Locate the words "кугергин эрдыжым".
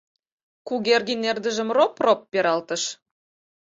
0.67-1.69